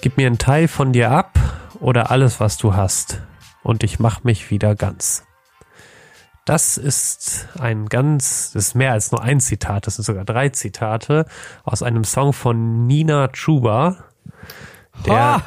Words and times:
Gib 0.00 0.16
mir 0.16 0.28
einen 0.28 0.38
Teil 0.38 0.68
von 0.68 0.92
dir 0.92 1.10
ab 1.10 1.38
oder 1.80 2.10
alles, 2.10 2.38
was 2.38 2.56
du 2.56 2.74
hast, 2.74 3.20
und 3.62 3.82
ich 3.82 3.98
mach 3.98 4.22
mich 4.22 4.50
wieder 4.50 4.76
ganz. 4.76 5.26
Das 6.44 6.78
ist 6.78 7.48
ein 7.58 7.86
ganz, 7.86 8.52
das 8.52 8.68
ist 8.68 8.74
mehr 8.74 8.92
als 8.92 9.10
nur 9.12 9.22
ein 9.22 9.40
Zitat, 9.40 9.86
das 9.86 9.96
sind 9.96 10.04
sogar 10.04 10.24
drei 10.24 10.48
Zitate 10.50 11.26
aus 11.64 11.82
einem 11.82 12.04
Song 12.04 12.32
von 12.32 12.86
Nina 12.86 13.28
Chuba. 13.28 14.04
Der, 15.04 15.14
ha, 15.16 15.42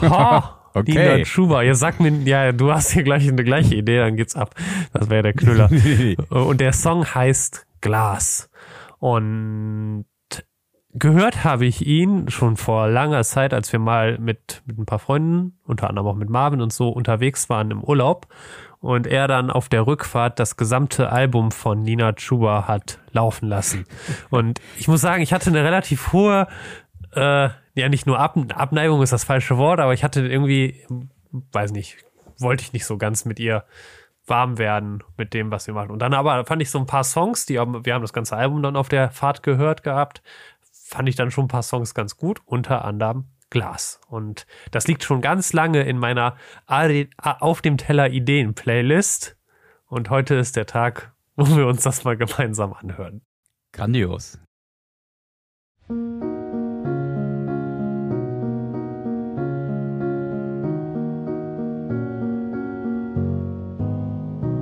ha 0.00 0.60
okay. 0.74 0.92
Nina 0.92 1.24
Chuba, 1.24 1.62
ja 1.62 1.74
sag 1.74 2.00
mir, 2.00 2.10
ja, 2.24 2.50
du 2.52 2.72
hast 2.72 2.90
hier 2.90 3.02
gleich 3.04 3.28
eine 3.28 3.44
gleiche 3.44 3.74
Idee, 3.74 3.98
dann 3.98 4.16
geht's 4.16 4.34
ab. 4.34 4.54
Das 4.92 5.10
wäre 5.10 5.22
der 5.22 5.34
Knüller. 5.34 5.70
Und 6.30 6.60
der 6.60 6.72
Song 6.72 7.04
heißt 7.04 7.66
Glas. 7.82 8.50
Und 8.98 10.06
gehört 10.94 11.44
habe 11.44 11.66
ich 11.66 11.86
ihn 11.86 12.30
schon 12.30 12.56
vor 12.56 12.88
langer 12.88 13.22
Zeit, 13.24 13.54
als 13.54 13.72
wir 13.72 13.80
mal 13.80 14.18
mit, 14.18 14.62
mit 14.66 14.78
ein 14.78 14.86
paar 14.86 14.98
Freunden, 14.98 15.58
unter 15.64 15.88
anderem 15.88 16.08
auch 16.08 16.14
mit 16.14 16.28
Marvin 16.28 16.60
und 16.60 16.72
so, 16.72 16.88
unterwegs 16.88 17.48
waren 17.48 17.70
im 17.70 17.82
Urlaub 17.82 18.26
und 18.82 19.06
er 19.06 19.28
dann 19.28 19.50
auf 19.50 19.68
der 19.68 19.86
Rückfahrt 19.86 20.38
das 20.38 20.56
gesamte 20.56 21.10
Album 21.10 21.52
von 21.52 21.82
Nina 21.82 22.12
Chuba 22.14 22.66
hat 22.66 22.98
laufen 23.12 23.48
lassen. 23.48 23.84
Und 24.30 24.60
ich 24.76 24.88
muss 24.88 25.00
sagen, 25.00 25.22
ich 25.22 25.32
hatte 25.32 25.50
eine 25.50 25.62
relativ 25.62 26.12
hohe, 26.12 26.48
äh, 27.14 27.48
ja 27.74 27.88
nicht 27.88 28.06
nur 28.06 28.18
Ab 28.18 28.36
Abneigung 28.54 29.00
ist 29.00 29.12
das 29.12 29.22
falsche 29.22 29.56
Wort, 29.56 29.78
aber 29.78 29.94
ich 29.94 30.02
hatte 30.02 30.26
irgendwie, 30.26 30.84
weiß 31.30 31.70
nicht, 31.70 31.98
wollte 32.38 32.64
ich 32.64 32.72
nicht 32.72 32.84
so 32.84 32.98
ganz 32.98 33.24
mit 33.24 33.38
ihr 33.38 33.64
warm 34.26 34.58
werden 34.58 35.02
mit 35.16 35.34
dem, 35.34 35.50
was 35.50 35.66
wir 35.66 35.74
machen. 35.74 35.90
Und 35.90 36.00
dann 36.00 36.14
aber 36.14 36.44
fand 36.44 36.60
ich 36.62 36.70
so 36.70 36.78
ein 36.78 36.86
paar 36.86 37.04
Songs, 37.04 37.46
die 37.46 37.58
haben, 37.58 37.84
wir 37.84 37.94
haben 37.94 38.02
das 38.02 38.12
ganze 38.12 38.36
Album 38.36 38.62
dann 38.62 38.76
auf 38.76 38.88
der 38.88 39.10
Fahrt 39.10 39.42
gehört 39.42 39.82
gehabt, 39.82 40.22
fand 40.92 41.08
ich 41.08 41.16
dann 41.16 41.30
schon 41.30 41.46
ein 41.46 41.48
paar 41.48 41.62
Songs 41.62 41.94
ganz 41.94 42.16
gut, 42.16 42.40
unter 42.44 42.84
anderem 42.84 43.24
Glas. 43.50 44.00
Und 44.08 44.46
das 44.70 44.86
liegt 44.86 45.02
schon 45.04 45.20
ganz 45.20 45.52
lange 45.52 45.82
in 45.82 45.98
meiner 45.98 46.36
Auf 46.66 47.62
dem 47.62 47.78
Teller 47.78 48.10
Ideen 48.10 48.54
Playlist. 48.54 49.36
Und 49.86 50.10
heute 50.10 50.34
ist 50.34 50.56
der 50.56 50.66
Tag, 50.66 51.14
wo 51.36 51.56
wir 51.56 51.66
uns 51.66 51.82
das 51.82 52.04
mal 52.04 52.16
gemeinsam 52.16 52.74
anhören. 52.74 53.22
Grandios. 53.72 54.38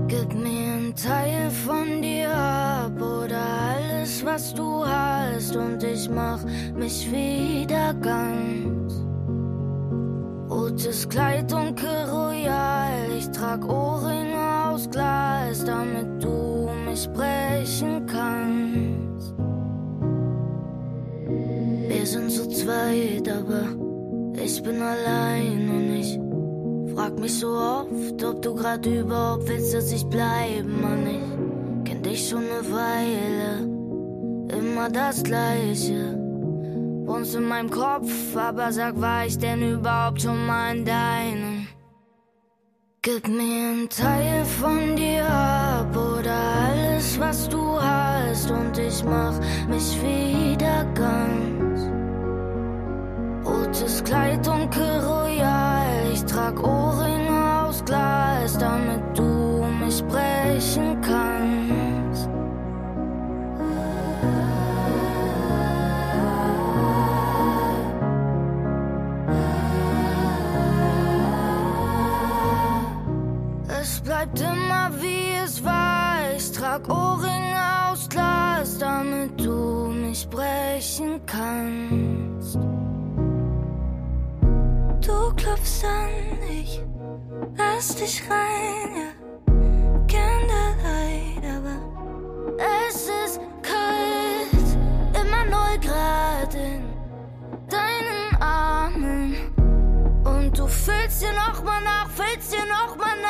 Gib 0.06 0.34
mir 0.34 0.72
ein 0.74 0.94
Teil 0.94 1.50
von 1.50 2.02
dir 2.02 2.32
ab 2.32 3.00
oder 3.00 3.40
alles, 3.40 4.24
was 4.24 4.54
du 4.54 4.79
hast, 5.50 5.56
und 5.56 5.82
ich 5.82 6.08
mach 6.08 6.44
mich 6.74 7.10
wieder 7.10 7.94
ganz. 7.94 9.04
Rotes 10.48 11.08
Kleid, 11.08 11.50
dunkel 11.50 12.04
royal. 12.10 13.10
Ich 13.16 13.28
trag 13.30 13.64
Ohrringe 13.68 14.68
aus 14.68 14.88
Glas, 14.90 15.64
damit 15.64 16.22
du 16.22 16.68
mich 16.88 17.08
brechen 17.12 18.06
kannst. 18.06 19.34
Wir 21.88 22.06
sind 22.06 22.30
zu 22.30 22.48
zweit, 22.48 23.28
aber 23.28 23.64
ich 24.42 24.62
bin 24.62 24.80
allein 24.80 25.68
und 25.68 25.96
ich 25.96 26.94
frag 26.94 27.18
mich 27.18 27.38
so 27.38 27.48
oft, 27.48 28.24
ob 28.24 28.42
du 28.42 28.54
grad 28.54 28.86
überhaupt 28.86 29.48
willst, 29.48 29.74
dass 29.74 29.92
ich 29.92 30.04
bleibe, 30.06 30.68
Mann. 30.68 31.06
Ich 31.06 31.90
kenn 31.90 32.02
dich 32.02 32.28
schon 32.28 32.42
eine 32.42 32.72
Weile, 32.72 33.79
immer 34.80 34.88
das 34.88 35.22
Gleiche. 35.22 36.16
Wohnst 37.06 37.34
in 37.34 37.44
meinem 37.44 37.70
Kopf, 37.70 38.10
aber 38.36 38.72
sag, 38.72 38.98
war 39.00 39.26
ich 39.26 39.36
denn 39.36 39.62
überhaupt 39.62 40.22
schon 40.22 40.46
mal 40.46 40.76
in 40.76 40.84
deinem? 40.84 41.66
Gib 43.02 43.28
mir 43.28 43.72
ein 43.72 43.88
Teil 43.88 44.44
von 44.44 44.96
dir 44.96 45.26
ab 45.26 45.94
oder 45.96 46.38
alles, 46.64 47.18
was 47.18 47.48
du 47.48 47.80
hast, 47.80 48.50
und 48.50 48.78
ich 48.78 49.04
mach 49.04 49.38
mich 49.68 49.98
wieder 50.02 50.84
ganz. 50.94 51.80
Rotes 53.44 54.04
Kleid, 54.04 54.46
dunkel 54.46 55.00
royal, 55.00 56.12
ich 56.12 56.24
trag 56.24 56.62
bleibt 74.20 74.40
immer 74.40 74.90
wie 75.00 75.34
es. 75.44 75.62
Ich 76.36 76.52
trag 76.52 76.88
Ohrringe 76.88 77.90
aus 77.90 78.08
Glas, 78.08 78.78
damit 78.78 79.38
du 79.40 79.88
mich 79.88 80.28
brechen 80.28 81.20
kannst. 81.26 82.56
Du 85.00 85.34
klopfst 85.36 85.84
an, 85.84 86.38
ich 86.50 86.82
lass 87.56 87.94
dich 87.96 88.22
rein, 88.28 88.90
ja. 88.96 89.10
Candlelight, 90.08 91.44
aber 91.56 91.78
es 92.88 93.08
ist 93.24 93.40
kalt, 93.62 94.68
immer 95.14 95.44
null 95.46 95.78
Grad 95.80 96.54
in 96.54 96.82
deinen 97.68 98.42
Armen. 98.42 99.36
Und 100.24 100.58
du 100.58 100.66
füllst 100.66 101.22
dir 101.22 101.32
noch 101.32 101.62
mal 101.62 101.82
nach, 101.82 102.08
füllst 102.10 102.52
dir 102.52 102.66
noch 102.66 102.96
mal 102.96 103.16
nach, 103.22 103.29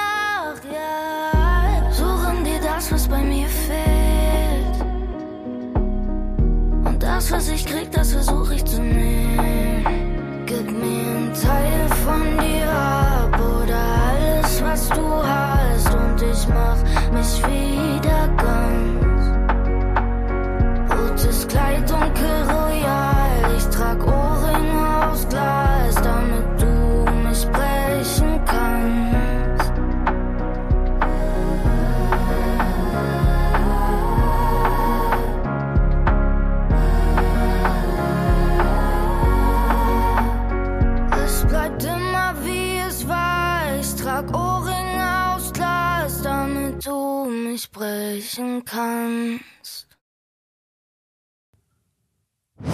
brechen 48.31 48.65
kannst. 48.65 49.99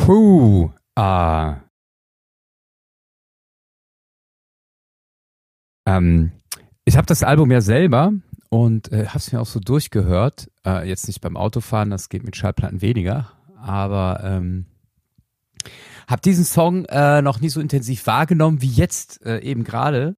Puh, 0.04 0.70
ah. 0.96 1.60
Ähm, 5.86 6.32
ich 6.84 6.96
habe 6.96 7.06
das 7.06 7.22
Album 7.22 7.50
ja 7.50 7.60
selber 7.60 8.12
und 8.50 8.90
äh, 8.92 9.06
habe 9.06 9.18
es 9.18 9.32
mir 9.32 9.40
auch 9.40 9.46
so 9.46 9.60
durchgehört. 9.60 10.50
Äh, 10.66 10.88
jetzt 10.88 11.06
nicht 11.06 11.20
beim 11.20 11.36
Autofahren, 11.36 11.90
das 11.90 12.08
geht 12.08 12.24
mit 12.24 12.36
Schallplatten 12.36 12.82
weniger, 12.82 13.32
aber 13.56 14.20
ähm, 14.24 14.66
habe 16.08 16.22
diesen 16.22 16.44
Song 16.44 16.84
äh, 16.86 17.22
noch 17.22 17.40
nie 17.40 17.48
so 17.48 17.60
intensiv 17.60 18.06
wahrgenommen 18.06 18.62
wie 18.62 18.70
jetzt 18.70 19.24
äh, 19.24 19.38
eben 19.40 19.62
gerade. 19.62 20.16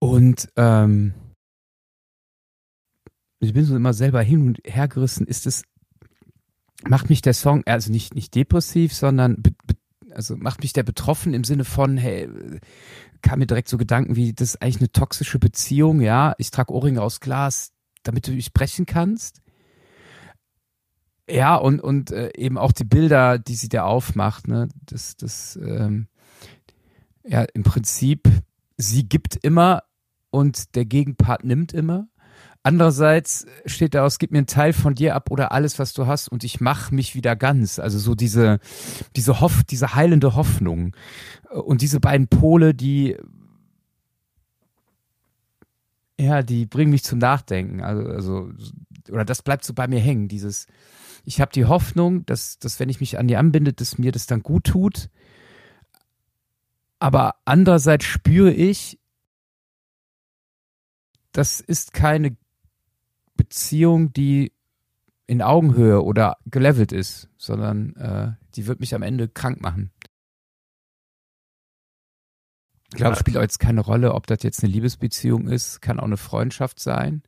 Und 0.00 0.48
ähm, 0.56 1.14
ich 3.42 3.52
bin 3.52 3.64
so 3.64 3.76
immer 3.76 3.92
selber 3.92 4.22
hin 4.22 4.46
und 4.46 4.60
her 4.64 4.88
gerissen. 4.88 5.26
Ist 5.26 5.46
es, 5.46 5.64
macht 6.86 7.10
mich 7.10 7.22
der 7.22 7.34
Song, 7.34 7.62
also 7.66 7.90
nicht, 7.90 8.14
nicht 8.14 8.34
depressiv, 8.34 8.94
sondern 8.94 9.42
be, 9.42 9.50
be, 9.66 9.74
also 10.14 10.36
macht 10.36 10.62
mich 10.62 10.72
der 10.72 10.82
betroffen 10.82 11.34
im 11.34 11.44
Sinne 11.44 11.64
von, 11.64 11.96
hey, 11.96 12.28
kam 13.22 13.38
mir 13.38 13.46
direkt 13.46 13.68
so 13.68 13.78
Gedanken 13.78 14.16
wie, 14.16 14.32
das 14.32 14.50
ist 14.50 14.62
eigentlich 14.62 14.78
eine 14.78 14.92
toxische 14.92 15.38
Beziehung, 15.38 16.00
ja, 16.00 16.34
ich 16.38 16.50
trage 16.50 16.72
Ohrringe 16.72 17.02
aus 17.02 17.20
Glas, 17.20 17.72
damit 18.02 18.26
du 18.26 18.32
mich 18.32 18.52
brechen 18.52 18.86
kannst. 18.86 19.40
Ja, 21.30 21.56
und, 21.56 21.80
und 21.80 22.10
äh, 22.10 22.30
eben 22.36 22.58
auch 22.58 22.72
die 22.72 22.84
Bilder, 22.84 23.38
die 23.38 23.54
sie 23.54 23.68
da 23.68 23.84
aufmacht, 23.84 24.48
ne, 24.48 24.68
das, 24.84 25.16
das, 25.16 25.56
ähm, 25.56 26.08
ja, 27.24 27.42
im 27.54 27.62
Prinzip, 27.62 28.28
sie 28.76 29.08
gibt 29.08 29.36
immer 29.36 29.84
und 30.30 30.74
der 30.74 30.84
Gegenpart 30.84 31.44
nimmt 31.44 31.72
immer. 31.72 32.08
Andererseits 32.62 33.46
steht 33.66 33.94
da 33.94 34.04
aus, 34.04 34.18
gib 34.18 34.30
mir 34.30 34.38
einen 34.38 34.46
Teil 34.46 34.72
von 34.72 34.94
dir 34.94 35.14
ab 35.14 35.30
oder 35.30 35.52
alles, 35.52 35.78
was 35.78 35.92
du 35.92 36.06
hast 36.06 36.28
und 36.28 36.44
ich 36.44 36.60
mach 36.60 36.90
mich 36.90 37.14
wieder 37.14 37.36
ganz. 37.36 37.78
Also 37.78 37.98
so 37.98 38.14
diese, 38.14 38.60
diese 39.16 39.40
Hoff, 39.40 39.62
diese 39.64 39.94
heilende 39.94 40.34
Hoffnung. 40.34 40.94
Und 41.50 41.82
diese 41.82 42.00
beiden 42.00 42.28
Pole, 42.28 42.74
die, 42.74 43.16
ja, 46.18 46.42
die 46.42 46.66
bringen 46.66 46.92
mich 46.92 47.04
zum 47.04 47.18
Nachdenken. 47.18 47.82
Also, 47.82 48.08
also 48.08 48.52
oder 49.10 49.24
das 49.24 49.42
bleibt 49.42 49.64
so 49.64 49.74
bei 49.74 49.88
mir 49.88 50.00
hängen. 50.00 50.28
Dieses, 50.28 50.66
ich 51.24 51.40
habe 51.40 51.52
die 51.52 51.66
Hoffnung, 51.66 52.24
dass, 52.26 52.58
dass 52.58 52.78
wenn 52.78 52.88
ich 52.88 53.00
mich 53.00 53.18
an 53.18 53.28
die 53.28 53.36
anbinde, 53.36 53.72
dass 53.72 53.98
mir 53.98 54.12
das 54.12 54.26
dann 54.26 54.42
gut 54.42 54.64
tut. 54.64 55.08
Aber 57.00 57.34
andererseits 57.44 58.04
spüre 58.04 58.52
ich, 58.52 59.00
das 61.32 61.60
ist 61.60 61.92
keine 61.92 62.36
Beziehung, 63.36 64.12
die 64.12 64.52
in 65.26 65.42
Augenhöhe 65.42 66.02
oder 66.02 66.36
gelevelt 66.46 66.92
ist, 66.92 67.28
sondern 67.36 67.96
äh, 67.96 68.32
die 68.54 68.66
wird 68.66 68.80
mich 68.80 68.94
am 68.94 69.02
Ende 69.02 69.28
krank 69.28 69.60
machen. 69.60 69.90
Ich 72.90 72.96
glaube, 72.96 73.14
es 73.14 73.20
spielt 73.20 73.38
auch 73.38 73.42
jetzt 73.42 73.58
keine 73.58 73.80
Rolle, 73.80 74.12
ob 74.12 74.26
das 74.26 74.42
jetzt 74.42 74.62
eine 74.62 74.72
Liebesbeziehung 74.72 75.48
ist, 75.48 75.80
kann 75.80 75.98
auch 75.98 76.04
eine 76.04 76.18
Freundschaft 76.18 76.78
sein. 76.78 77.22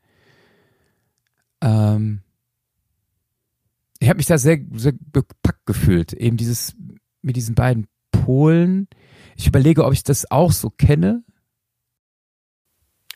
Ähm 1.62 2.20
ich 4.00 4.10
habe 4.10 4.18
mich 4.18 4.26
da 4.26 4.36
sehr, 4.36 4.58
sehr 4.72 4.92
bepackt 4.92 5.64
gefühlt, 5.64 6.12
eben 6.12 6.36
dieses 6.36 6.76
mit 7.22 7.36
diesen 7.36 7.54
beiden 7.54 7.86
Polen. 8.12 8.88
Ich 9.36 9.46
überlege, 9.46 9.86
ob 9.86 9.94
ich 9.94 10.02
das 10.02 10.30
auch 10.30 10.52
so 10.52 10.68
kenne. 10.68 11.24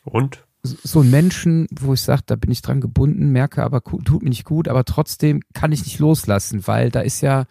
Und? 0.04 0.47
So 0.62 1.00
ein 1.00 1.10
Menschen, 1.10 1.66
wo 1.70 1.94
ich 1.94 2.02
sage, 2.02 2.22
da 2.26 2.36
bin 2.36 2.50
ich 2.50 2.62
dran 2.62 2.80
gebunden, 2.80 3.30
merke 3.30 3.62
aber, 3.62 3.82
tut 3.82 4.22
mir 4.22 4.28
nicht 4.28 4.44
gut, 4.44 4.68
aber 4.68 4.84
trotzdem 4.84 5.42
kann 5.54 5.72
ich 5.72 5.84
nicht 5.84 5.98
loslassen, 5.98 6.66
weil 6.66 6.90
da 6.90 7.00
ist 7.00 7.20
ja 7.20 7.46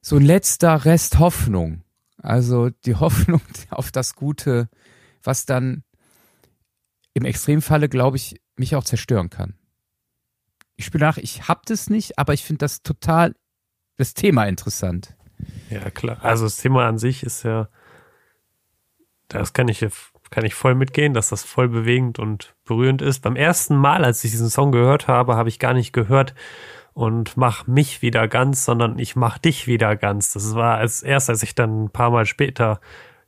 so 0.00 0.16
ein 0.16 0.22
letzter 0.22 0.84
Rest 0.84 1.18
Hoffnung. 1.18 1.82
Also 2.18 2.70
die 2.70 2.94
Hoffnung 2.96 3.40
auf 3.70 3.90
das 3.90 4.14
Gute, 4.14 4.68
was 5.22 5.46
dann 5.46 5.84
im 7.14 7.24
Extremfalle, 7.24 7.88
glaube 7.88 8.16
ich, 8.16 8.40
mich 8.56 8.74
auch 8.74 8.84
zerstören 8.84 9.30
kann. 9.30 9.54
Ich 10.76 10.86
spiele 10.86 11.04
nach, 11.04 11.18
ich 11.18 11.48
hab 11.48 11.66
das 11.66 11.90
nicht, 11.90 12.18
aber 12.18 12.32
ich 12.32 12.44
finde 12.44 12.58
das 12.58 12.82
total, 12.82 13.34
das 13.98 14.14
Thema 14.14 14.46
interessant. 14.46 15.14
Ja, 15.70 15.90
klar. 15.90 16.24
Also 16.24 16.44
das 16.44 16.56
Thema 16.56 16.86
an 16.86 16.98
sich 16.98 17.22
ist 17.22 17.42
ja, 17.42 17.68
das 19.32 19.52
kann 19.52 19.68
ich 19.68 19.86
kann 20.30 20.44
ich 20.46 20.54
voll 20.54 20.74
mitgehen, 20.74 21.12
dass 21.12 21.28
das 21.28 21.44
voll 21.44 21.68
bewegend 21.68 22.18
und 22.18 22.54
berührend 22.64 23.02
ist. 23.02 23.20
Beim 23.20 23.36
ersten 23.36 23.76
Mal, 23.76 24.04
als 24.04 24.24
ich 24.24 24.30
diesen 24.30 24.48
Song 24.48 24.72
gehört 24.72 25.06
habe, 25.06 25.36
habe 25.36 25.50
ich 25.50 25.58
gar 25.58 25.74
nicht 25.74 25.92
gehört 25.92 26.34
und 26.94 27.36
mach 27.36 27.66
mich 27.66 28.02
wieder 28.02 28.26
ganz, 28.28 28.64
sondern 28.64 28.98
ich 28.98 29.14
mach 29.14 29.38
dich 29.38 29.66
wieder 29.66 29.94
ganz. 29.94 30.32
Das 30.32 30.54
war 30.54 30.78
als 30.78 31.02
erst, 31.02 31.30
als 31.30 31.42
ich 31.42 31.54
dann 31.54 31.84
ein 31.84 31.90
paar 31.90 32.10
Mal 32.10 32.26
später 32.26 32.80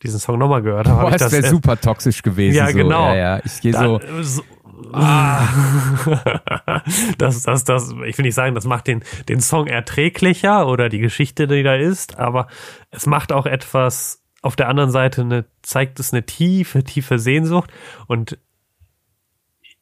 diesen 0.03 0.19
Song 0.19 0.39
nochmal 0.39 0.63
gehört 0.63 0.89
habe. 0.89 1.11
Boah, 1.11 1.17
das 1.17 1.33
wäre 1.33 1.47
super 1.47 1.81
toxisch 1.81 2.23
gewesen. 2.23 2.57
Ja, 2.57 2.69
so. 2.69 2.77
genau. 2.77 3.09
Ja, 3.09 3.37
ja. 3.37 3.41
Ich 3.45 3.61
gehe 3.61 3.73
so. 3.73 4.01
so 4.23 4.43
ah. 4.93 5.47
das, 7.19 7.43
das, 7.43 7.65
das, 7.65 7.95
ich 8.07 8.19
will 8.19 8.25
nicht 8.25 8.35
sagen, 8.35 8.55
das 8.55 8.67
macht 8.67 8.87
den, 8.87 9.03
den 9.29 9.41
Song 9.41 9.67
erträglicher 9.67 10.67
oder 10.67 10.89
die 10.89 10.99
Geschichte, 10.99 11.47
die 11.47 11.63
da 11.63 11.75
ist, 11.75 12.19
aber 12.19 12.49
es 12.91 13.07
macht 13.07 13.33
auch 13.33 13.47
etwas 13.47 14.24
auf 14.45 14.57
der 14.57 14.69
anderen 14.69 14.91
Seite 14.91 15.23
eine, 15.23 15.47
zeigt 15.63 15.99
es 15.99 16.13
eine 16.13 16.25
tiefe, 16.25 16.85
tiefe 16.85 17.19
Sehnsucht 17.19 17.73
und 18.07 18.39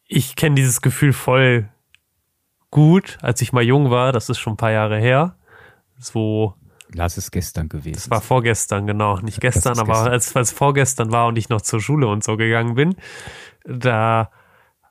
ich 0.07 0.37
kenne 0.37 0.55
dieses 0.55 0.83
Gefühl 0.83 1.13
voll 1.13 1.69
gut, 2.71 3.19
als 3.23 3.41
ich 3.41 3.53
mal 3.53 3.63
jung 3.63 3.91
war, 3.91 4.13
das 4.13 4.29
ist 4.29 4.39
schon 4.39 4.55
ein 4.55 4.59
paar 4.59 4.71
Jahre 4.71 4.99
her, 4.99 5.37
so 5.99 6.55
Lass 6.95 7.17
es 7.17 7.31
gestern 7.31 7.71
gewesen. 7.71 7.95
Das 7.95 8.11
war 8.11 8.21
vorgestern, 8.21 8.87
genau. 8.87 9.19
Nicht 9.21 9.41
gestern, 9.41 9.79
aber 9.79 9.95
gestern. 9.95 10.13
als 10.13 10.37
es 10.37 10.53
vorgestern 10.53 11.11
war 11.11 11.27
und 11.27 11.39
ich 11.39 11.49
noch 11.49 11.63
zur 11.63 11.81
Schule 11.81 12.07
und 12.07 12.23
so 12.23 12.37
gegangen 12.37 12.75
bin, 12.75 12.97
da 13.65 14.31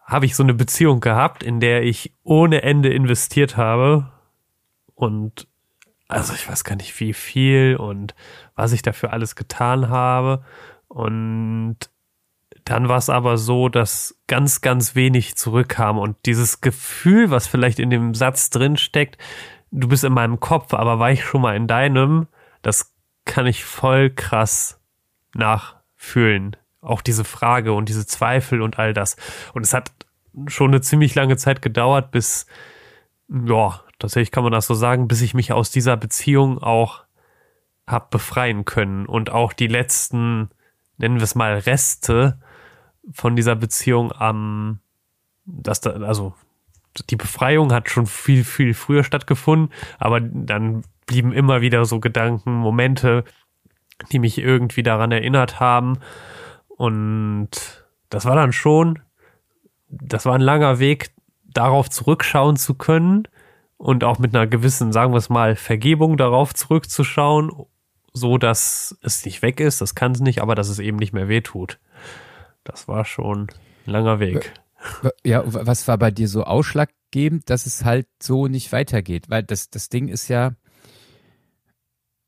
habe 0.04 0.26
ich 0.26 0.36
so 0.36 0.42
eine 0.42 0.56
Beziehung 0.56 1.00
gehabt, 1.00 1.44
in 1.44 1.60
der 1.60 1.84
ich 1.84 2.16
ohne 2.24 2.64
Ende 2.64 2.92
investiert 2.92 3.56
habe 3.56 4.12
und 4.96 5.48
also 6.12 6.34
ich 6.34 6.48
weiß 6.48 6.64
gar 6.64 6.76
nicht 6.76 7.00
wie 7.00 7.14
viel 7.14 7.78
und 7.78 8.14
was 8.56 8.74
ich 8.74 8.82
dafür 8.82 9.14
alles 9.14 9.36
getan 9.36 9.90
habe. 9.90 10.44
Und 10.88 11.78
dann 12.66 12.90
war 12.90 12.98
es 12.98 13.10
aber 13.10 13.38
so, 13.38 13.70
dass 13.70 14.20
ganz, 14.28 14.62
ganz 14.62 14.94
wenig 14.94 15.36
zurückkam 15.36 15.98
und 15.98 16.18
dieses 16.26 16.60
Gefühl, 16.60 17.32
was 17.32 17.48
vielleicht 17.48 17.80
in 17.80 17.90
dem 17.90 18.14
Satz 18.14 18.50
drin 18.50 18.76
steckt, 18.78 19.18
du 19.72 19.88
bist 19.88 20.04
in 20.04 20.14
meinem 20.14 20.40
Kopf, 20.40 20.74
aber 20.74 21.00
war 21.00 21.12
ich 21.12 21.24
schon 21.24 21.42
mal 21.42 21.56
in 21.56 21.68
deinem, 21.68 22.28
das 22.62 22.94
kann 23.26 23.48
ich 23.48 23.64
voll 23.64 24.10
krass 24.10 24.82
nachfühlen. 25.34 26.58
Auch 26.82 27.02
diese 27.02 27.24
Frage 27.24 27.72
und 27.74 27.88
diese 27.88 28.06
Zweifel 28.06 28.62
und 28.62 28.80
all 28.80 28.94
das. 28.94 29.16
Und 29.54 29.64
es 29.64 29.74
hat 29.74 29.92
schon 30.48 30.72
eine 30.72 30.82
ziemlich 30.82 31.16
lange 31.16 31.38
Zeit 31.38 31.62
gedauert, 31.62 32.12
bis, 32.12 32.48
ja, 33.30 33.82
tatsächlich 34.02 34.32
kann 34.32 34.44
man 34.44 34.52
das 34.52 34.68
so 34.68 34.74
sagen, 34.74 35.08
bis 35.08 35.22
ich 35.22 35.34
mich 35.34 35.54
aus 35.54 35.72
dieser 35.72 35.96
Beziehung 35.96 36.62
auch 36.62 37.04
hab 37.88 38.10
befreien 38.10 38.66
können 38.66 39.06
und 39.06 39.30
auch 39.32 39.54
die 39.54 39.68
letzten, 39.68 40.50
nennen 40.98 41.18
wir 41.18 41.24
es 41.24 41.36
mal, 41.36 41.58
Reste 41.58 42.40
von 43.12 43.36
dieser 43.36 43.56
Beziehung 43.56 44.12
am, 44.12 44.80
das 45.46 45.82
da, 45.82 45.92
also 45.92 46.34
die 47.10 47.16
Befreiung 47.16 47.72
hat 47.72 47.90
schon 47.90 48.06
viel, 48.06 48.44
viel 48.44 48.74
früher 48.74 49.04
stattgefunden, 49.04 49.70
aber 49.98 50.20
dann 50.20 50.84
blieben 51.06 51.32
immer 51.32 51.62
wieder 51.62 51.86
so 51.86 52.00
Gedanken, 52.00 52.54
Momente, 52.54 53.24
die 54.12 54.20
mich 54.20 54.38
irgendwie 54.38 54.84
daran 54.84 55.12
erinnert 55.12 55.60
haben. 55.60 56.00
Und 56.68 57.50
das 58.10 58.26
war 58.26 58.36
dann 58.36 58.52
schon, 58.52 59.00
das 59.90 60.26
war 60.26 60.36
ein 60.36 60.42
langer 60.42 60.80
Weg, 60.80 61.12
darauf 61.46 61.90
zurückschauen 61.90 62.56
zu 62.56 62.74
können 62.74 63.28
und 63.82 64.04
auch 64.04 64.20
mit 64.20 64.36
einer 64.36 64.46
gewissen, 64.46 64.92
sagen 64.92 65.12
wir 65.12 65.18
es 65.18 65.30
mal, 65.30 65.56
Vergebung 65.56 66.16
darauf 66.16 66.54
zurückzuschauen, 66.54 67.52
so 68.14 68.38
dass 68.38 68.96
es 69.02 69.26
nicht 69.26 69.42
weg 69.42 69.60
ist, 69.60 69.82
das 69.82 69.96
kann 69.96 70.12
es 70.12 70.20
nicht, 70.20 70.40
aber 70.40 70.54
dass 70.54 70.70
es 70.70 70.78
eben 70.78 70.98
nicht 70.98 71.14
mehr 71.14 71.28
wehtut. 71.28 71.80
Das 72.64 72.88
war 72.88 73.06
schon 73.06 73.48
ein 73.88 73.92
langer 73.92 74.20
Weg. 74.20 74.54
Ja, 75.24 75.42
was 75.46 75.88
war 75.88 75.98
bei 75.98 76.12
dir 76.12 76.28
so 76.28 76.44
ausschlaggebend, 76.44 77.50
dass 77.50 77.66
es 77.66 77.84
halt 77.84 78.08
so 78.22 78.48
nicht 78.48 78.72
weitergeht? 78.72 79.32
Weil 79.32 79.42
das, 79.42 79.72
das 79.72 79.90
Ding 79.90 80.10
ist 80.10 80.28
ja, 80.28 80.54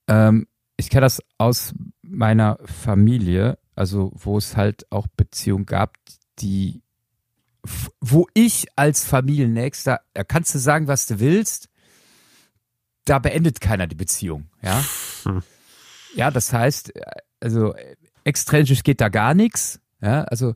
ähm, 0.07 0.47
ich 0.77 0.89
kenne 0.89 1.01
das 1.01 1.21
aus 1.37 1.75
meiner 2.01 2.57
Familie, 2.65 3.59
also 3.75 4.11
wo 4.15 4.39
es 4.39 4.57
halt 4.57 4.91
auch 4.91 5.05
Beziehungen 5.05 5.67
gab, 5.67 5.97
die 6.39 6.81
wo 8.01 8.27
ich 8.33 8.67
als 8.75 9.05
Familiennächster, 9.05 10.01
da 10.13 10.23
kannst 10.23 10.53
du 10.53 10.59
sagen, 10.59 10.87
was 10.87 11.05
du 11.05 11.19
willst, 11.19 11.69
da 13.05 13.19
beendet 13.19 13.61
keiner 13.61 13.87
die 13.87 13.95
Beziehung, 13.95 14.49
ja. 14.61 14.83
Hm. 15.23 15.41
Ja, 16.15 16.29
das 16.29 16.53
heißt, 16.53 16.93
also 17.39 17.73
extrinsisch 18.23 18.83
geht 18.83 19.01
da 19.01 19.09
gar 19.09 19.33
nichts, 19.33 19.79
ja, 20.01 20.23
also 20.25 20.55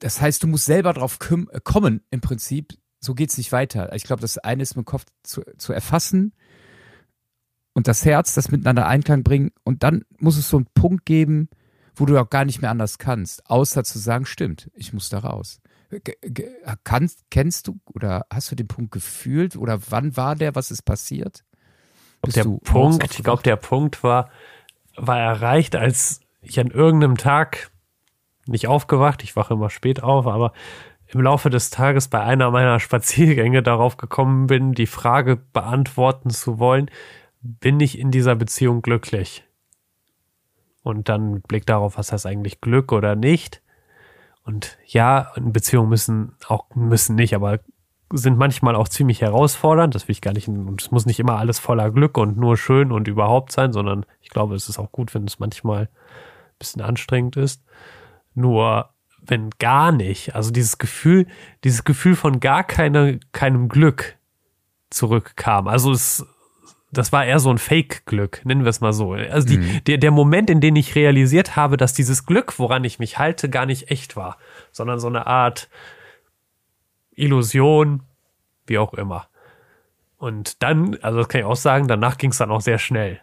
das 0.00 0.20
heißt, 0.20 0.42
du 0.42 0.46
musst 0.46 0.64
selber 0.64 0.92
drauf 0.92 1.18
kommen, 1.18 2.00
im 2.10 2.20
Prinzip, 2.20 2.74
so 3.00 3.14
geht's 3.14 3.36
nicht 3.36 3.52
weiter. 3.52 3.92
Ich 3.94 4.04
glaube, 4.04 4.22
das 4.22 4.38
eine 4.38 4.62
ist 4.62 4.76
mit 4.76 4.86
dem 4.86 4.90
Kopf 4.90 5.04
zu, 5.22 5.42
zu 5.58 5.72
erfassen 5.72 6.32
und 7.74 7.86
das 7.86 8.04
Herz, 8.04 8.34
das 8.34 8.50
miteinander 8.50 8.86
Einklang 8.86 9.22
bringen 9.22 9.50
und 9.62 9.82
dann 9.82 10.04
muss 10.18 10.36
es 10.36 10.48
so 10.48 10.56
einen 10.56 10.66
Punkt 10.74 11.04
geben, 11.04 11.48
wo 11.94 12.06
du 12.06 12.18
auch 12.18 12.30
gar 12.30 12.44
nicht 12.44 12.60
mehr 12.60 12.70
anders 12.70 12.98
kannst, 12.98 13.48
außer 13.48 13.84
zu 13.84 13.98
sagen, 13.98 14.26
stimmt, 14.26 14.70
ich 14.74 14.92
muss 14.92 15.08
da 15.10 15.18
raus. 15.18 15.60
Kannst, 16.84 17.24
kennst 17.30 17.68
du 17.68 17.78
oder 17.92 18.26
hast 18.32 18.50
du 18.50 18.56
den 18.56 18.68
Punkt 18.68 18.90
gefühlt 18.90 19.56
oder 19.56 19.78
wann 19.90 20.16
war 20.16 20.34
der, 20.34 20.54
was 20.54 20.70
ist 20.70 20.82
passiert? 20.82 21.44
Bist 22.22 22.36
der 22.36 22.44
Punkt, 22.44 23.04
ich 23.04 23.22
glaube, 23.22 23.42
der 23.42 23.56
Punkt 23.56 24.02
war, 24.02 24.30
war 24.96 25.18
erreicht, 25.18 25.76
als 25.76 26.20
ich 26.40 26.58
an 26.58 26.68
irgendeinem 26.68 27.16
Tag 27.16 27.70
nicht 28.46 28.66
aufgewacht, 28.66 29.22
ich 29.22 29.36
wache 29.36 29.54
immer 29.54 29.70
spät 29.70 30.02
auf, 30.02 30.26
aber 30.26 30.52
im 31.06 31.20
Laufe 31.20 31.50
des 31.50 31.70
Tages 31.70 32.08
bei 32.08 32.20
einer 32.20 32.50
meiner 32.50 32.80
Spaziergänge 32.80 33.62
darauf 33.62 33.96
gekommen 33.96 34.46
bin, 34.46 34.72
die 34.72 34.86
Frage 34.86 35.36
beantworten 35.36 36.30
zu 36.30 36.58
wollen, 36.58 36.90
bin 37.40 37.80
ich 37.80 37.98
in 37.98 38.10
dieser 38.10 38.34
Beziehung 38.34 38.82
glücklich? 38.82 39.44
Und 40.82 41.08
dann 41.08 41.34
mit 41.34 41.48
Blick 41.48 41.66
darauf, 41.66 41.96
was 41.96 42.12
heißt 42.12 42.26
eigentlich 42.26 42.60
Glück 42.60 42.92
oder 42.92 43.16
nicht? 43.16 43.62
Und 44.44 44.78
ja, 44.86 45.32
Beziehungen 45.40 45.88
müssen 45.88 46.36
auch, 46.46 46.66
müssen 46.74 47.16
nicht, 47.16 47.34
aber 47.34 47.60
sind 48.12 48.38
manchmal 48.38 48.76
auch 48.76 48.88
ziemlich 48.88 49.22
herausfordernd. 49.22 49.94
Das 49.94 50.06
will 50.06 50.12
ich 50.12 50.20
gar 50.20 50.34
nicht, 50.34 50.48
und 50.48 50.80
es 50.80 50.90
muss 50.90 51.06
nicht 51.06 51.18
immer 51.18 51.38
alles 51.38 51.58
voller 51.58 51.90
Glück 51.90 52.18
und 52.18 52.36
nur 52.36 52.56
schön 52.56 52.92
und 52.92 53.08
überhaupt 53.08 53.52
sein, 53.52 53.72
sondern 53.72 54.04
ich 54.20 54.28
glaube, 54.28 54.54
es 54.54 54.68
ist 54.68 54.78
auch 54.78 54.92
gut, 54.92 55.14
wenn 55.14 55.24
es 55.24 55.38
manchmal 55.38 55.84
ein 55.84 56.58
bisschen 56.58 56.82
anstrengend 56.82 57.36
ist. 57.36 57.64
Nur 58.34 58.90
wenn 59.26 59.50
gar 59.58 59.90
nicht, 59.90 60.34
also 60.34 60.50
dieses 60.50 60.78
Gefühl, 60.78 61.26
dieses 61.64 61.84
Gefühl 61.84 62.14
von 62.14 62.40
gar 62.40 62.62
keine, 62.62 63.20
keinem 63.32 63.68
Glück 63.68 64.18
zurückkam. 64.90 65.66
Also 65.66 65.92
es, 65.92 66.26
das 66.96 67.12
war 67.12 67.24
eher 67.24 67.38
so 67.38 67.50
ein 67.50 67.58
Fake-Glück, 67.58 68.40
nennen 68.44 68.64
wir 68.64 68.70
es 68.70 68.80
mal 68.80 68.92
so. 68.92 69.12
Also 69.12 69.48
die, 69.48 69.58
mhm. 69.58 69.84
der, 69.84 69.98
der 69.98 70.10
Moment, 70.10 70.50
in 70.50 70.60
dem 70.60 70.76
ich 70.76 70.94
realisiert 70.94 71.56
habe, 71.56 71.76
dass 71.76 71.92
dieses 71.92 72.26
Glück, 72.26 72.58
woran 72.58 72.84
ich 72.84 72.98
mich 72.98 73.18
halte, 73.18 73.48
gar 73.50 73.66
nicht 73.66 73.90
echt 73.90 74.16
war, 74.16 74.38
sondern 74.72 74.98
so 74.98 75.08
eine 75.08 75.26
Art 75.26 75.68
Illusion, 77.12 78.02
wie 78.66 78.78
auch 78.78 78.94
immer. 78.94 79.28
Und 80.16 80.62
dann, 80.62 80.96
also 81.02 81.18
das 81.18 81.28
kann 81.28 81.40
ich 81.40 81.46
auch 81.46 81.56
sagen, 81.56 81.88
danach 81.88 82.16
ging 82.16 82.30
es 82.30 82.38
dann 82.38 82.50
auch 82.50 82.60
sehr 82.60 82.78
schnell, 82.78 83.20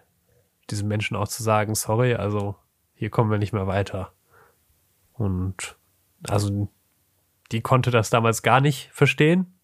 diesen 0.70 0.88
Menschen 0.88 1.18
auch 1.18 1.28
zu 1.28 1.42
sagen, 1.42 1.74
sorry, 1.76 2.14
also 2.16 2.56
hier 2.94 3.10
kommen 3.10 3.32
wir 3.32 3.40
nicht 3.40 3.54
mehr 3.54 3.68
weiter. 3.68 4.14
Und 5.14 5.78
also 6.28 6.70
die 7.52 7.62
konnte 7.62 7.92
das 7.92 8.10
damals 8.10 8.44
gar 8.44 8.62
nicht 8.62 8.90
verstehen. 8.94 9.60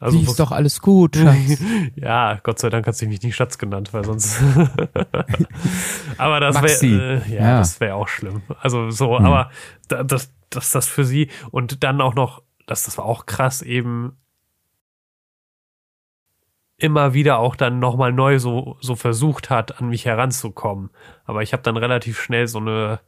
Also 0.00 0.16
Die 0.16 0.24
ist 0.24 0.38
doch 0.38 0.52
alles 0.52 0.80
gut, 0.80 1.16
Schatz. 1.16 1.60
ja, 1.96 2.38
Gott 2.42 2.58
sei 2.60 2.70
Dank 2.70 2.86
hat 2.86 2.94
sie 2.94 3.08
mich 3.08 3.22
nicht 3.22 3.34
Schatz 3.34 3.58
genannt, 3.58 3.92
weil 3.92 4.04
sonst. 4.04 4.40
aber 6.18 6.40
das 6.40 6.82
wäre, 6.82 7.22
äh, 7.26 7.34
ja, 7.34 7.40
ja, 7.40 7.58
das 7.58 7.80
wäre 7.80 7.96
auch 7.96 8.08
schlimm. 8.08 8.42
Also 8.60 8.90
so, 8.90 9.18
hm. 9.18 9.26
aber 9.26 9.50
da, 9.88 10.04
das, 10.04 10.32
das, 10.50 10.70
das 10.70 10.86
für 10.86 11.04
sie 11.04 11.30
und 11.50 11.82
dann 11.82 12.00
auch 12.00 12.14
noch, 12.14 12.42
das, 12.66 12.84
das 12.84 12.96
war 12.96 13.06
auch 13.06 13.26
krass 13.26 13.60
eben 13.60 14.16
immer 16.78 17.12
wieder 17.12 17.38
auch 17.38 17.56
dann 17.56 17.80
nochmal 17.80 18.12
neu 18.12 18.38
so, 18.38 18.76
so 18.80 18.94
versucht 18.94 19.50
hat, 19.50 19.80
an 19.80 19.88
mich 19.88 20.04
heranzukommen. 20.06 20.90
Aber 21.24 21.42
ich 21.42 21.52
habe 21.52 21.62
dann 21.64 21.76
relativ 21.76 22.20
schnell 22.20 22.46
so 22.46 22.60
eine, 22.60 23.00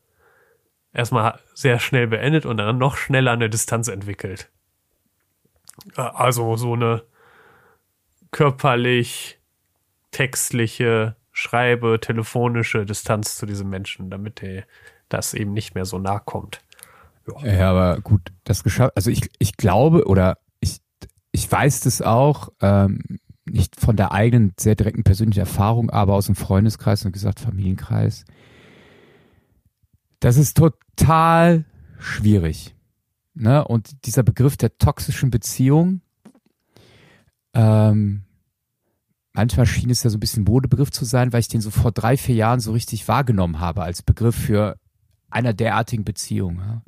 erstmal 0.92 1.38
sehr 1.54 1.78
schnell 1.78 2.08
beendet 2.08 2.46
und 2.46 2.56
dann 2.56 2.78
noch 2.78 2.96
schneller 2.96 3.30
eine 3.30 3.48
Distanz 3.48 3.86
entwickelt. 3.86 4.50
Also 5.96 6.56
so 6.56 6.74
eine 6.74 7.02
körperlich, 8.30 9.38
textliche, 10.10 11.16
schreibe, 11.32 11.98
telefonische 12.00 12.84
Distanz 12.84 13.36
zu 13.36 13.46
diesem 13.46 13.70
Menschen, 13.70 14.10
damit 14.10 14.42
der 14.42 14.64
das 15.08 15.34
eben 15.34 15.52
nicht 15.52 15.74
mehr 15.74 15.84
so 15.84 15.98
nah 15.98 16.18
kommt. 16.18 16.60
Ja, 17.42 17.52
ja 17.52 17.70
aber 17.70 18.00
gut, 18.00 18.32
das 18.44 18.62
geschafft. 18.62 18.92
Also 18.96 19.10
ich, 19.10 19.28
ich 19.38 19.56
glaube 19.56 20.06
oder 20.06 20.38
ich, 20.60 20.80
ich 21.32 21.50
weiß 21.50 21.80
das 21.80 22.02
auch, 22.02 22.50
ähm, 22.60 23.02
nicht 23.44 23.80
von 23.80 23.96
der 23.96 24.12
eigenen 24.12 24.52
sehr 24.58 24.76
direkten 24.76 25.02
persönlichen 25.02 25.40
Erfahrung, 25.40 25.90
aber 25.90 26.14
aus 26.14 26.26
dem 26.26 26.36
Freundeskreis 26.36 27.04
und 27.04 27.12
gesagt 27.12 27.40
Familienkreis. 27.40 28.24
Das 30.20 30.36
ist 30.36 30.56
total 30.56 31.64
schwierig. 31.98 32.74
Ne? 33.34 33.64
Und 33.64 34.06
dieser 34.06 34.22
Begriff 34.22 34.56
der 34.56 34.76
toxischen 34.78 35.30
Beziehung, 35.30 36.00
ähm, 37.54 38.24
manchmal 39.32 39.66
schien 39.66 39.90
es 39.90 40.02
ja 40.02 40.10
so 40.10 40.16
ein 40.16 40.20
bisschen 40.20 40.44
Modebegriff 40.44 40.90
zu 40.90 41.04
sein, 41.04 41.32
weil 41.32 41.40
ich 41.40 41.48
den 41.48 41.60
so 41.60 41.70
vor 41.70 41.92
drei, 41.92 42.16
vier 42.16 42.34
Jahren 42.34 42.60
so 42.60 42.72
richtig 42.72 43.06
wahrgenommen 43.08 43.60
habe 43.60 43.82
als 43.82 44.02
Begriff 44.02 44.36
für 44.36 44.78
einer 45.30 45.52
derartigen 45.52 46.04
Beziehung. 46.04 46.58
Ja? 46.58 46.82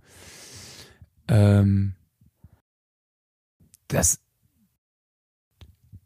Ähm, 1.28 1.94
das 3.88 4.20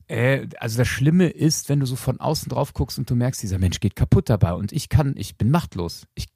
äh, 0.08 0.46
also 0.58 0.78
das 0.78 0.88
Schlimme 0.88 1.28
ist, 1.28 1.68
wenn 1.68 1.80
du 1.80 1.86
so 1.86 1.96
von 1.96 2.20
außen 2.20 2.48
drauf 2.48 2.72
guckst 2.74 2.98
und 2.98 3.10
du 3.10 3.14
merkst, 3.14 3.42
dieser 3.42 3.58
Mensch 3.58 3.80
geht 3.80 3.96
kaputt 3.96 4.28
dabei 4.28 4.54
und 4.54 4.72
ich 4.72 4.88
kann, 4.88 5.14
ich 5.16 5.36
bin 5.36 5.50
machtlos. 5.50 6.06
Ich, 6.14 6.28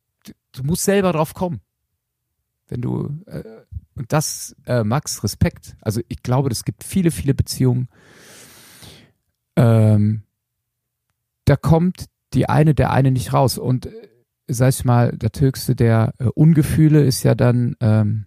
du 0.53 0.63
musst 0.65 0.85
selber 0.85 1.13
drauf 1.13 1.35
kommen. 1.35 1.61
Wenn 2.71 2.81
du, 2.81 3.21
äh, 3.27 3.43
und 3.95 4.13
das, 4.13 4.55
äh, 4.65 4.85
Max, 4.85 5.23
Respekt. 5.25 5.77
Also 5.81 6.01
ich 6.09 6.23
glaube, 6.23 6.49
es 6.51 6.65
gibt 6.65 6.85
viele, 6.85 7.11
viele 7.11 7.35
Beziehungen. 7.35 7.89
Ähm, 9.57 10.23
da 11.45 11.57
kommt 11.57 12.07
die 12.33 12.49
eine, 12.49 12.75
der 12.75 12.93
eine 12.93 13.11
nicht 13.11 13.33
raus. 13.33 13.59
Und 13.59 13.87
äh, 13.87 13.93
sag 14.47 14.71
ich 14.71 14.85
mal, 14.85 15.13
das 15.19 15.41
höchste 15.41 15.75
der 15.75 16.15
äh, 16.19 16.27
Ungefühle 16.27 17.05
ist 17.05 17.25
ja 17.25 17.35
dann 17.35 17.77
ähm, 17.81 18.27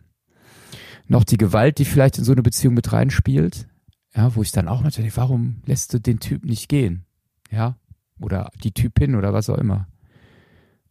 noch 1.08 1.24
die 1.24 1.38
Gewalt, 1.38 1.80
die 1.80 1.86
vielleicht 1.86 2.18
in 2.18 2.26
so 2.26 2.34
eine 2.34 2.44
Beziehung 2.44 2.74
mit 2.74 2.92
reinspielt. 2.92 3.68
Ja, 4.16 4.36
wo 4.36 4.44
ich 4.44 4.52
dann 4.52 4.68
auch 4.68 4.84
denke, 4.84 5.18
warum 5.18 5.62
lässt 5.66 5.94
du 5.94 6.00
den 6.00 6.20
Typ 6.20 6.46
nicht 6.46 6.70
gehen? 6.70 7.06
Ja, 7.50 7.78
oder 8.20 8.52
die 8.64 8.72
Typin 8.72 9.16
oder 9.16 9.34
was 9.34 9.50
auch 9.50 9.58
immer. 9.58 9.88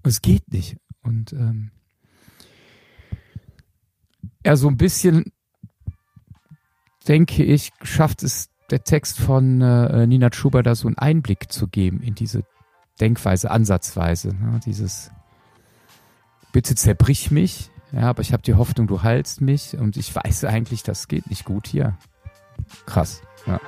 Es 0.03 0.23
geht 0.23 0.53
nicht. 0.53 0.79
Und 1.03 1.33
ähm, 1.33 1.71
ja, 4.45 4.57
so 4.57 4.69
ein 4.69 4.77
bisschen 4.77 5.33
denke 7.09 7.43
ich, 7.43 7.71
schafft 7.83 8.23
es 8.23 8.49
der 8.71 8.85
Text 8.85 9.19
von 9.19 9.61
äh, 9.61 10.07
Nina 10.07 10.31
Schuber 10.33 10.63
da 10.63 10.75
so 10.75 10.87
einen 10.87 10.99
Einblick 10.99 11.53
zu 11.53 11.69
geben 11.69 12.01
in 12.01 12.15
diese 12.15 12.45
Denkweise, 13.01 13.51
Ansatzweise. 13.51 14.29
Ne? 14.29 14.61
Dieses 14.65 15.11
Bitte 16.53 16.75
zerbrich 16.75 17.31
mich, 17.31 17.71
ja, 17.93 18.03
aber 18.03 18.23
ich 18.23 18.33
habe 18.33 18.43
die 18.43 18.55
Hoffnung, 18.55 18.87
du 18.87 19.03
heilst 19.03 19.41
mich 19.41 19.77
und 19.77 19.97
ich 19.97 20.15
weiß 20.15 20.45
eigentlich, 20.45 20.83
das 20.83 21.09
geht 21.09 21.29
nicht 21.29 21.45
gut 21.45 21.67
hier. 21.67 21.97
Krass. 22.87 23.23
Ja. 23.47 23.61